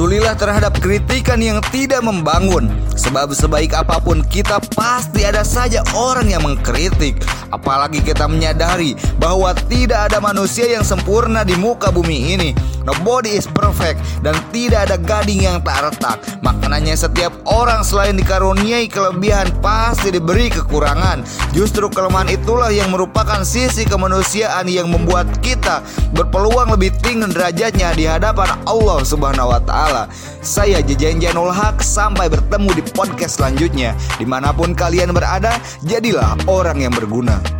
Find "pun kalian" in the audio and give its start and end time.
34.54-35.10